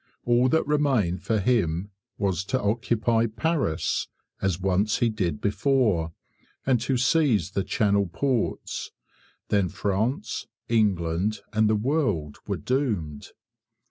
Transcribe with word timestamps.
All 0.25 0.49
that 0.49 0.65
remained 0.65 1.21
for 1.21 1.39
him 1.39 1.91
was 2.17 2.43
to 2.45 2.59
occupy 2.59 3.27
Paris, 3.27 4.07
as 4.41 4.59
once 4.59 4.97
he 4.97 5.09
did 5.09 5.39
before, 5.39 6.11
and 6.65 6.81
to 6.81 6.97
seize 6.97 7.51
the 7.51 7.63
Channel 7.63 8.07
ports. 8.07 8.89
Then 9.49 9.69
France, 9.69 10.47
England, 10.67 11.41
and 11.53 11.69
the 11.69 11.75
world 11.75 12.39
were 12.47 12.57
doomed. 12.57 13.27